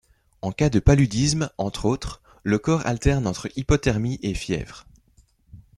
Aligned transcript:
En 0.41 0.51
cas 0.51 0.71
de 0.71 0.79
paludisme, 0.79 1.51
entre 1.59 1.85
autres, 1.85 2.23
le 2.41 2.57
corps 2.57 2.83
alterne 2.87 3.27
entre 3.27 3.49
hypothermie 3.55 4.17
et 4.23 4.33
fièvre. 4.33 4.87